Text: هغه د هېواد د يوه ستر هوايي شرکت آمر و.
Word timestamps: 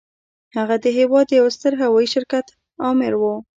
هغه 0.55 0.75
د 0.83 0.85
هېواد 0.97 1.25
د 1.27 1.31
يوه 1.39 1.51
ستر 1.55 1.73
هوايي 1.83 2.07
شرکت 2.15 2.45
آمر 2.89 3.13
و. 3.21 3.23